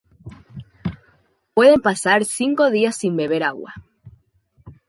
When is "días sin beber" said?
2.71-3.43